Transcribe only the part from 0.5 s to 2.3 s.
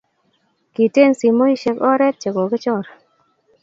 kiten simoishek oret che